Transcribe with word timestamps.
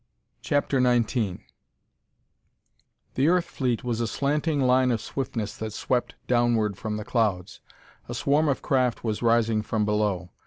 CHAPTER 0.41 0.81
XIX 0.81 1.41
The 3.13 3.27
Earth 3.27 3.45
fleet 3.45 3.83
was 3.83 4.01
a 4.01 4.07
slanting 4.07 4.59
line 4.59 4.89
of 4.89 4.99
swiftness 4.99 5.55
that 5.57 5.73
swept 5.73 6.15
downward 6.25 6.75
from 6.75 6.97
the 6.97 7.05
clouds. 7.05 7.59
A 8.09 8.15
swarm 8.15 8.47
of 8.49 8.63
craft 8.63 9.03
was 9.03 9.21
rising 9.21 9.61
from 9.61 9.85
below. 9.85 10.31